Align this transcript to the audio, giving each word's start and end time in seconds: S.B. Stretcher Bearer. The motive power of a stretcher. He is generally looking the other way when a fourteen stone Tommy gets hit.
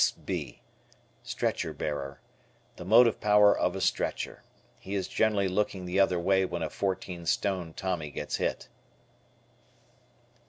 S.B. 0.03 0.63
Stretcher 1.21 1.73
Bearer. 1.73 2.19
The 2.77 2.83
motive 2.85 3.21
power 3.21 3.55
of 3.55 3.75
a 3.75 3.81
stretcher. 3.81 4.41
He 4.79 4.95
is 4.95 5.07
generally 5.07 5.47
looking 5.47 5.85
the 5.85 5.99
other 5.99 6.17
way 6.17 6.43
when 6.43 6.63
a 6.63 6.71
fourteen 6.71 7.27
stone 7.27 7.75
Tommy 7.75 8.09
gets 8.09 8.37
hit. 8.37 8.67